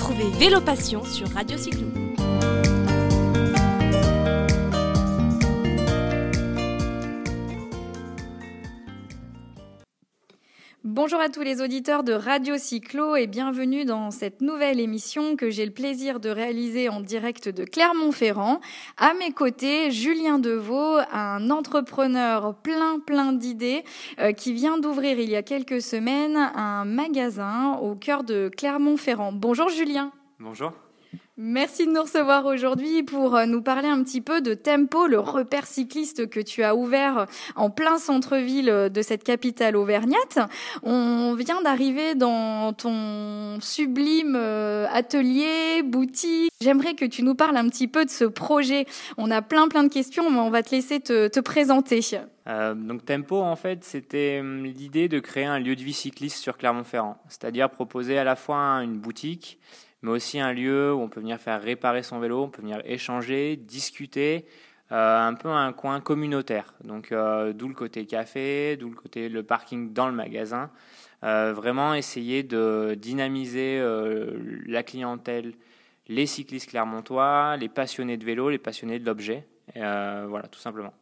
Retrouvez 0.00 0.30
Vélo 0.38 0.62
Passion 0.62 1.04
sur 1.04 1.28
Radio 1.28 1.58
Cyclo. 1.58 2.09
Bonjour 10.82 11.20
à 11.20 11.28
tous 11.28 11.42
les 11.42 11.60
auditeurs 11.60 12.04
de 12.04 12.14
Radio 12.14 12.56
Cyclo 12.56 13.14
et 13.14 13.26
bienvenue 13.26 13.84
dans 13.84 14.10
cette 14.10 14.40
nouvelle 14.40 14.80
émission 14.80 15.36
que 15.36 15.50
j'ai 15.50 15.66
le 15.66 15.72
plaisir 15.72 16.20
de 16.20 16.30
réaliser 16.30 16.88
en 16.88 17.02
direct 17.02 17.50
de 17.50 17.66
Clermont-Ferrand. 17.66 18.62
À 18.96 19.12
mes 19.12 19.30
côtés, 19.30 19.90
Julien 19.90 20.38
Deveau, 20.38 20.96
un 21.12 21.50
entrepreneur 21.50 22.54
plein 22.54 22.98
plein 22.98 23.34
d'idées 23.34 23.84
euh, 24.20 24.32
qui 24.32 24.54
vient 24.54 24.78
d'ouvrir 24.78 25.18
il 25.18 25.28
y 25.28 25.36
a 25.36 25.42
quelques 25.42 25.82
semaines 25.82 26.38
un 26.38 26.86
magasin 26.86 27.74
au 27.82 27.94
cœur 27.94 28.24
de 28.24 28.50
Clermont-Ferrand. 28.56 29.32
Bonjour 29.32 29.68
Julien. 29.68 30.12
Bonjour. 30.38 30.72
Merci 31.42 31.86
de 31.86 31.92
nous 31.92 32.02
recevoir 32.02 32.44
aujourd'hui 32.44 33.02
pour 33.02 33.34
euh, 33.34 33.46
nous 33.46 33.62
parler 33.62 33.88
un 33.88 34.04
petit 34.04 34.20
peu 34.20 34.42
de 34.42 34.52
Tempo, 34.52 35.06
le 35.06 35.18
repère 35.18 35.66
cycliste 35.66 36.28
que 36.28 36.38
tu 36.38 36.62
as 36.62 36.76
ouvert 36.76 37.26
en 37.56 37.70
plein 37.70 37.96
centre-ville 37.96 38.90
de 38.92 39.00
cette 39.00 39.24
capitale 39.24 39.74
auvergnate. 39.74 40.38
On 40.82 41.34
vient 41.34 41.62
d'arriver 41.62 42.14
dans 42.14 42.74
ton 42.74 43.58
sublime 43.62 44.36
euh, 44.36 44.86
atelier, 44.92 45.82
boutique. 45.82 46.52
J'aimerais 46.60 46.92
que 46.92 47.06
tu 47.06 47.22
nous 47.22 47.34
parles 47.34 47.56
un 47.56 47.70
petit 47.70 47.88
peu 47.88 48.04
de 48.04 48.10
ce 48.10 48.26
projet. 48.26 48.84
On 49.16 49.30
a 49.30 49.40
plein 49.40 49.66
plein 49.68 49.84
de 49.84 49.88
questions, 49.88 50.30
mais 50.30 50.40
on 50.40 50.50
va 50.50 50.62
te 50.62 50.72
laisser 50.72 51.00
te, 51.00 51.40
présenter. 51.40 52.00
Euh, 52.48 52.74
donc 52.74 53.06
Tempo, 53.06 53.40
en 53.40 53.56
fait, 53.56 53.82
c'était 53.82 54.40
hum, 54.40 54.66
l'idée 54.66 55.08
de 55.08 55.18
créer 55.20 55.46
un 55.46 55.58
lieu 55.58 55.74
de 55.74 55.82
vie 55.82 55.94
cycliste 55.94 56.36
sur 56.36 56.58
Clermont-Ferrand, 56.58 57.16
c'est-à-dire 57.28 57.70
proposer 57.70 58.18
à 58.18 58.24
la 58.24 58.36
fois 58.36 58.82
une 58.82 58.98
boutique, 58.98 59.58
mais 60.02 60.10
aussi 60.10 60.40
un 60.40 60.52
lieu 60.52 60.92
où 60.92 61.00
on 61.00 61.08
peut 61.08 61.20
venir 61.20 61.38
faire 61.38 61.62
réparer 61.62 62.02
son 62.02 62.18
vélo, 62.18 62.44
on 62.44 62.48
peut 62.48 62.62
venir 62.62 62.80
échanger, 62.84 63.56
discuter, 63.56 64.46
euh, 64.92 65.18
un 65.18 65.34
peu 65.34 65.48
un 65.48 65.72
coin 65.72 66.00
communautaire. 66.00 66.74
Donc 66.82 67.12
euh, 67.12 67.52
d'où 67.52 67.68
le 67.68 67.74
côté 67.74 68.06
café, 68.06 68.76
d'où 68.76 68.90
le 68.90 68.96
côté 68.96 69.28
le 69.28 69.42
parking 69.44 69.92
dans 69.92 70.08
le 70.08 70.14
magasin. 70.14 70.70
Euh, 71.22 71.52
vraiment 71.52 71.94
essayer 71.94 72.42
de 72.42 72.96
dynamiser 72.98 73.80
la 74.66 74.82
clientèle, 74.82 75.54
les 76.08 76.26
cyclistes 76.26 76.70
clermontois, 76.70 77.56
les 77.56 77.68
passionnés 77.68 78.16
de 78.16 78.24
vélo, 78.24 78.50
les 78.50 78.58
passionnés 78.58 78.98
de 78.98 79.06
l'objet. 79.06 79.46
voilà, 79.74 80.48
tout 80.50 80.60
simplement. 80.60 80.92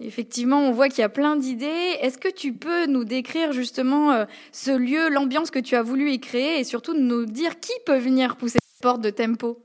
Effectivement, 0.00 0.58
on 0.58 0.72
voit 0.72 0.88
qu'il 0.88 1.00
y 1.00 1.04
a 1.04 1.08
plein 1.08 1.36
d'idées. 1.36 1.96
Est-ce 2.00 2.18
que 2.18 2.32
tu 2.32 2.52
peux 2.52 2.86
nous 2.86 3.04
décrire 3.04 3.52
justement 3.52 4.10
euh, 4.10 4.24
ce 4.50 4.76
lieu, 4.76 5.08
l'ambiance 5.08 5.52
que 5.52 5.60
tu 5.60 5.76
as 5.76 5.82
voulu 5.82 6.10
y 6.10 6.18
créer 6.18 6.58
et 6.58 6.64
surtout 6.64 6.94
nous 6.94 7.26
dire 7.26 7.60
qui 7.60 7.72
peut 7.86 7.98
venir 7.98 8.36
pousser 8.36 8.58
les 8.60 8.82
portes 8.82 9.00
de 9.00 9.10
Tempo? 9.10 9.62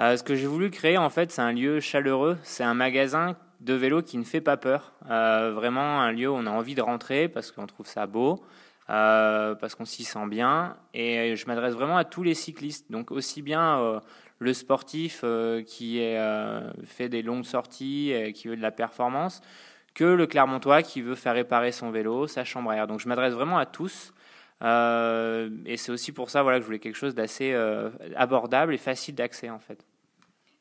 Euh, 0.00 0.16
Ce 0.16 0.24
que 0.24 0.34
j'ai 0.34 0.48
voulu 0.48 0.70
créer, 0.70 0.98
en 0.98 1.10
fait, 1.10 1.30
c'est 1.30 1.42
un 1.42 1.52
lieu 1.52 1.78
chaleureux. 1.78 2.38
C'est 2.42 2.64
un 2.64 2.74
magasin 2.74 3.36
de 3.60 3.72
vélo 3.72 4.02
qui 4.02 4.18
ne 4.18 4.24
fait 4.24 4.40
pas 4.40 4.56
peur. 4.56 4.94
Euh, 5.08 5.52
vraiment 5.54 6.00
un 6.00 6.10
lieu 6.10 6.28
où 6.28 6.34
on 6.34 6.46
a 6.46 6.50
envie 6.50 6.74
de 6.74 6.82
rentrer 6.82 7.28
parce 7.28 7.52
qu'on 7.52 7.66
trouve 7.66 7.86
ça 7.86 8.06
beau, 8.06 8.42
parce 8.88 9.76
qu'on 9.76 9.84
s'y 9.84 10.02
sent 10.02 10.26
bien. 10.26 10.76
Et 10.92 11.36
je 11.36 11.46
m'adresse 11.46 11.74
vraiment 11.74 11.96
à 11.96 12.04
tous 12.04 12.24
les 12.24 12.34
cyclistes, 12.34 12.90
donc 12.90 13.12
aussi 13.12 13.42
bien 13.42 14.00
le 14.38 14.52
sportif 14.52 15.20
euh, 15.24 15.62
qui 15.62 16.00
euh, 16.00 16.70
fait 16.84 17.08
des 17.08 17.22
longues 17.22 17.44
sorties, 17.44 18.10
et 18.10 18.32
qui 18.32 18.48
veut 18.48 18.56
de 18.56 18.62
la 18.62 18.70
performance, 18.70 19.40
que 19.94 20.04
le 20.04 20.26
Clermontois 20.26 20.82
qui 20.82 21.00
veut 21.00 21.14
faire 21.14 21.34
réparer 21.34 21.72
son 21.72 21.90
vélo, 21.90 22.26
sa 22.26 22.44
chambre 22.44 22.70
à 22.70 22.76
air. 22.76 22.86
Donc 22.86 23.00
je 23.00 23.08
m'adresse 23.08 23.32
vraiment 23.32 23.58
à 23.58 23.66
tous. 23.66 24.12
Euh, 24.62 25.50
et 25.66 25.76
c'est 25.76 25.92
aussi 25.92 26.12
pour 26.12 26.30
ça 26.30 26.42
voilà, 26.42 26.58
que 26.58 26.62
je 26.62 26.66
voulais 26.66 26.78
quelque 26.78 26.96
chose 26.96 27.14
d'assez 27.14 27.54
abordable 28.14 28.74
et 28.74 28.78
facile 28.78 29.14
d'accès 29.14 29.50
en 29.50 29.58
fait. 29.58 29.78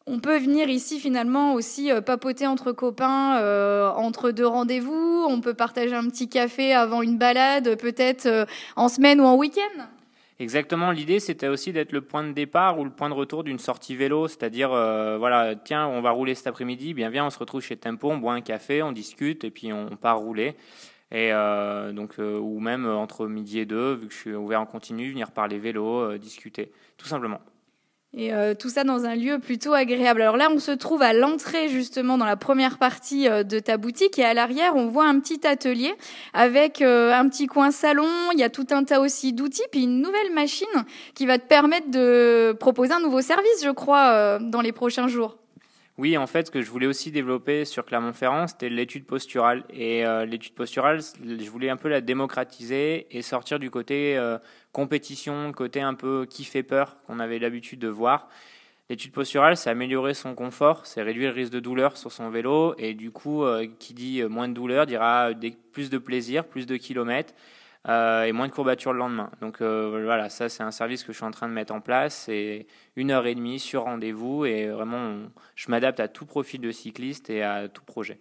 On 0.08 0.20
peut 0.20 0.38
venir 0.38 0.70
ici 0.70 1.00
finalement 1.00 1.54
aussi 1.54 1.90
papoter 2.06 2.46
entre 2.46 2.72
copains, 2.72 3.94
entre 3.96 4.32
deux 4.32 4.46
rendez-vous. 4.46 5.26
On 5.28 5.42
peut 5.42 5.56
partager 5.56 5.96
un 5.96 6.08
petit 6.08 6.30
café 6.30 6.74
avant 6.74 7.02
une 7.02 7.18
balade, 7.18 7.76
peut-être 7.78 8.48
en 8.76 8.88
semaine 8.88 9.20
ou 9.20 9.26
en 9.26 9.36
week-end. 9.36 9.86
Exactement, 10.38 10.92
l'idée 10.92 11.22
c'était 11.22 11.48
aussi 11.48 11.72
d'être 11.72 11.94
le 11.94 12.02
point 12.02 12.22
de 12.22 12.34
départ 12.34 12.78
ou 12.78 12.84
le 12.84 12.90
point 12.90 13.08
de 13.08 13.14
retour 13.14 13.46
d'une 13.46 13.58
sortie 13.58 13.96
vélo, 13.96 14.28
c'est-à-dire 14.28 14.74
euh, 14.74 15.18
voilà, 15.18 15.56
tiens, 15.56 15.88
on 15.88 16.02
va 16.02 16.12
rouler 16.12 16.36
cet 16.36 16.48
après-midi, 16.48 16.94
bien 16.94 17.10
viens, 17.10 17.26
on 17.26 17.30
se 17.30 17.40
retrouve 17.40 17.62
chez 17.62 17.78
Tempo, 17.78 18.12
on 18.12 18.18
boit 18.18 18.34
un 18.34 18.42
café, 18.42 18.84
on 18.84 18.92
discute 18.92 19.46
et 19.46 19.52
puis 19.52 19.72
on 19.72 19.96
part 19.96 20.20
rouler. 20.20 20.58
Et 21.12 21.32
euh, 21.32 21.94
donc 21.94 22.20
euh, 22.20 22.38
ou 22.38 22.60
même 22.60 22.86
entre 22.86 23.28
midi 23.28 23.60
et 23.60 23.66
deux, 23.66 23.94
vu 23.94 24.08
que 24.08 24.14
je 24.14 24.20
suis 24.20 24.34
ouvert 24.36 24.60
en 24.60 24.66
continu, 24.66 25.10
venir 25.10 25.32
parler 25.32 25.58
vélo, 25.58 26.18
discuter, 26.18 26.74
tout 26.98 27.08
simplement. 27.08 27.40
Et 28.18 28.34
euh, 28.34 28.54
tout 28.54 28.70
ça 28.70 28.86
dans 28.86 29.04
un 29.04 29.16
lieu 29.16 29.40
plutôt 29.40 29.74
agréable. 29.74 30.22
Alors 30.22 30.38
là, 30.38 30.48
on 30.50 30.60
se 30.60 30.72
trouve 30.72 31.02
à 31.02 31.12
l'entrée 31.12 31.68
justement 31.68 32.18
dans 32.18 32.26
la 32.26 32.38
première 32.38 32.78
partie 32.78 33.28
euh, 33.28 33.44
de 33.44 33.60
ta 33.60 33.76
boutique 33.76 34.18
et 34.18 34.24
à 34.24 34.34
l'arrière, 34.34 34.78
on 34.78 34.88
voit 34.88 35.06
un 35.06 35.20
petit 35.20 35.46
atelier 35.46 35.94
avec 36.34 36.82
euh, 36.82 37.12
un 37.14 37.28
petit 37.28 37.48
coin 37.48 37.72
salon. 37.72 38.08
Il 38.32 38.40
y 38.40 38.44
a 38.44 38.50
tout 38.50 38.68
un 38.72 38.86
tas 38.86 39.02
aussi 39.02 39.34
d'outils 39.34 39.68
puis 39.70 39.84
une 39.84 40.02
nouvelle 40.02 40.32
machine 40.34 40.66
qui 41.14 41.26
va 41.26 41.38
te 41.38 41.46
permettre 41.46 41.92
de 41.92 42.56
proposer 42.58 42.94
un 42.94 43.02
nouveau 43.02 43.20
service, 43.20 43.62
je 43.62 43.72
crois, 43.72 44.40
dans 44.40 44.62
les 44.62 44.72
prochains 44.72 45.10
jours. 45.10 45.38
Oui, 45.98 46.18
en 46.18 46.28
fait, 46.28 46.48
ce 46.48 46.52
que 46.52 46.62
je 46.62 46.70
voulais 46.70 46.88
aussi 46.88 47.12
développer 47.12 47.64
sur 47.64 47.86
Clermont-Ferrand, 47.86 48.48
c'était 48.48 48.68
l'étude 48.68 49.06
posturale. 49.06 49.64
Et 49.70 50.04
l'étude 50.28 50.54
posturale, 50.54 51.00
je 51.02 51.50
voulais 51.50 51.70
un 51.70 51.78
peu 51.78 51.88
la 51.88 52.02
démocratiser 52.02 53.08
et 53.16 53.22
sortir 53.22 53.60
du 53.60 53.70
côté 53.72 54.20
compétition, 54.74 55.54
côté 55.54 55.80
un 55.80 55.94
peu 55.94 56.28
qui 56.30 56.44
fait 56.44 56.64
peur 56.64 56.98
qu'on 57.08 57.20
avait 57.20 57.40
l'habitude 57.40 57.80
de 57.80 57.88
voir. 57.88 58.28
L'étude 58.88 59.14
posturale, 59.14 59.58
c'est 59.58 59.72
améliorer 59.72 60.14
son 60.14 60.36
confort, 60.36 60.86
c'est 60.86 61.02
réduire 61.02 61.30
le 61.30 61.36
risque 61.36 61.52
de 61.52 61.60
douleur 61.60 61.98
sur 61.98 62.12
son 62.12 62.30
vélo, 62.30 62.76
et 62.78 62.94
du 62.94 63.10
coup, 63.10 63.44
euh, 63.44 63.66
qui 63.80 63.96
dit 63.96 64.22
euh, 64.22 64.30
moins 64.30 64.48
de 64.48 64.54
douleur 64.54 64.86
dira 64.86 65.32
plus 65.72 65.90
de 65.90 65.98
plaisir, 65.98 66.46
plus 66.46 66.68
de 66.68 66.78
kilomètres, 66.78 67.34
euh, 67.34 67.65
et 67.88 68.32
moins 68.32 68.48
de 68.48 68.52
courbatures 68.52 68.94
le 68.94 69.00
lendemain. 69.00 69.30
Donc 69.42 69.62
voilà, 69.62 70.30
ça 70.30 70.50
c'est 70.50 70.64
un 70.64 70.72
service 70.72 71.04
que 71.04 71.12
je 71.12 71.18
suis 71.18 71.26
en 71.26 71.32
train 71.32 71.48
de 71.48 71.54
mettre 71.54 71.74
en 71.74 71.82
place. 71.82 72.24
C'est 72.26 72.68
une 72.96 73.12
heure 73.12 73.28
et 73.28 73.36
demie 73.36 73.60
sur 73.60 73.84
rendez-vous, 73.84 74.46
et 74.46 74.68
vraiment, 74.68 75.18
je 75.56 75.70
m'adapte 75.70 76.00
à 76.00 76.08
tout 76.08 76.26
profil 76.26 76.62
de 76.62 76.72
cycliste 76.72 77.30
et 77.30 77.44
à 77.44 77.68
tout 77.68 77.84
projet. 77.84 78.20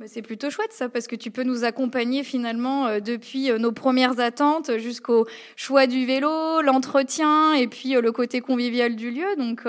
Bah, 0.00 0.06
c'est 0.08 0.22
plutôt 0.22 0.48
chouette 0.48 0.72
ça, 0.72 0.88
parce 0.88 1.06
que 1.06 1.14
tu 1.14 1.30
peux 1.30 1.42
nous 1.42 1.64
accompagner 1.64 2.24
finalement 2.24 2.86
euh, 2.86 3.00
depuis 3.00 3.50
euh, 3.50 3.58
nos 3.58 3.70
premières 3.70 4.18
attentes 4.18 4.78
jusqu'au 4.78 5.26
choix 5.56 5.86
du 5.86 6.06
vélo, 6.06 6.62
l'entretien 6.62 7.52
et 7.52 7.66
puis 7.66 7.94
euh, 7.94 8.00
le 8.00 8.10
côté 8.10 8.40
convivial 8.40 8.96
du 8.96 9.10
lieu. 9.10 9.36
Donc 9.36 9.64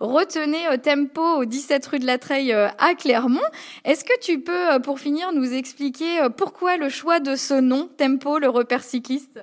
retenez 0.00 0.64
Tempo 0.82 1.22
au 1.22 1.44
17 1.44 1.86
rue 1.86 1.98
de 2.00 2.06
la 2.06 2.18
Treille 2.18 2.52
à 2.52 2.94
Clermont. 2.98 3.38
Est-ce 3.84 4.04
que 4.04 4.18
tu 4.20 4.40
peux, 4.40 4.80
pour 4.82 4.98
finir, 4.98 5.32
nous 5.32 5.52
expliquer 5.52 6.26
pourquoi 6.36 6.78
le 6.78 6.88
choix 6.88 7.20
de 7.20 7.36
ce 7.36 7.54
nom, 7.54 7.88
Tempo, 7.96 8.40
le 8.40 8.48
repère 8.48 8.82
cycliste? 8.82 9.40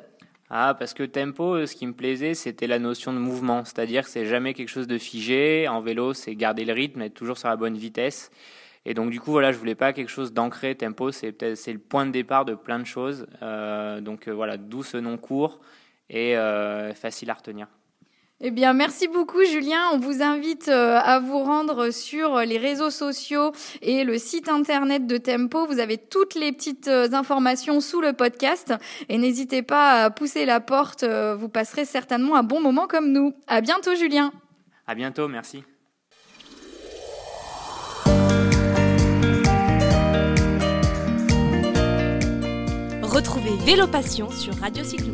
Ah, 0.49 0.75
parce 0.77 0.93
que 0.93 1.03
tempo, 1.03 1.65
ce 1.65 1.73
qui 1.73 1.87
me 1.87 1.93
plaisait, 1.93 2.33
c'était 2.33 2.67
la 2.67 2.77
notion 2.77 3.13
de 3.13 3.17
mouvement, 3.17 3.63
c'est-à-dire 3.65 4.03
que 4.03 4.09
c'est 4.09 4.25
jamais 4.25 4.53
quelque 4.53 4.69
chose 4.69 4.87
de 4.87 4.97
figé. 4.97 5.67
En 5.67 5.79
vélo, 5.79 6.13
c'est 6.13 6.35
garder 6.35 6.65
le 6.65 6.73
rythme, 6.73 7.01
être 7.01 7.13
toujours 7.13 7.37
sur 7.37 7.47
la 7.47 7.55
bonne 7.55 7.77
vitesse. 7.77 8.29
Et 8.85 8.93
donc 8.93 9.09
du 9.09 9.19
coup 9.19 9.31
voilà, 9.31 9.51
je 9.51 9.57
voulais 9.57 9.75
pas 9.75 9.93
quelque 9.93 10.09
chose 10.09 10.33
d'ancré. 10.33 10.75
Tempo, 10.75 11.11
c'est 11.11 11.31
peut-être 11.31 11.57
c'est 11.57 11.73
le 11.73 11.79
point 11.79 12.05
de 12.05 12.11
départ 12.11 12.45
de 12.45 12.55
plein 12.55 12.79
de 12.79 12.85
choses. 12.85 13.27
Euh, 13.41 14.01
donc 14.01 14.27
euh, 14.27 14.31
voilà, 14.31 14.57
d'où 14.57 14.83
ce 14.83 14.97
nom 14.97 15.17
court 15.17 15.59
et 16.09 16.37
euh, 16.37 16.93
facile 16.93 17.29
à 17.29 17.33
retenir. 17.33 17.67
Eh 18.45 18.51
bien, 18.51 18.73
merci 18.73 19.07
beaucoup, 19.07 19.41
Julien. 19.45 19.79
On 19.93 19.99
vous 19.99 20.21
invite 20.21 20.67
à 20.67 21.19
vous 21.19 21.39
rendre 21.39 21.91
sur 21.91 22.39
les 22.39 22.57
réseaux 22.57 22.89
sociaux 22.89 23.53
et 23.81 24.03
le 24.03 24.17
site 24.17 24.49
internet 24.49 25.07
de 25.07 25.15
Tempo. 25.15 25.65
Vous 25.65 25.79
avez 25.79 25.97
toutes 25.97 26.35
les 26.35 26.51
petites 26.51 26.89
informations 26.89 27.79
sous 27.79 28.01
le 28.01 28.11
podcast. 28.11 28.73
Et 29.07 29.17
n'hésitez 29.17 29.61
pas 29.61 30.03
à 30.03 30.09
pousser 30.09 30.45
la 30.45 30.59
porte. 30.59 31.05
Vous 31.05 31.47
passerez 31.47 31.85
certainement 31.85 32.35
un 32.35 32.43
bon 32.43 32.59
moment 32.59 32.85
comme 32.85 33.13
nous. 33.13 33.33
À 33.47 33.61
bientôt, 33.61 33.95
Julien. 33.95 34.33
À 34.87 34.95
bientôt. 34.95 35.29
Merci. 35.29 35.63
Retrouvez 43.23 43.55
Vélo 43.65 43.87
Passion 43.87 44.29
sur 44.29 44.53
Radio 44.59 44.83
Cyclo. 44.83 45.13